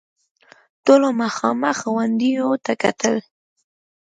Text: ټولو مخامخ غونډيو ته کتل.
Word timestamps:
ټولو 0.85 1.07
مخامخ 1.21 1.77
غونډيو 1.93 2.47
ته 2.65 2.73
کتل. 2.83 3.15